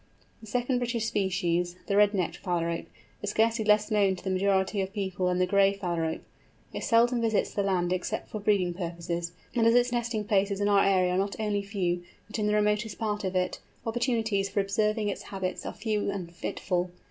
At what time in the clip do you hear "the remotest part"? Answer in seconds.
12.47-13.23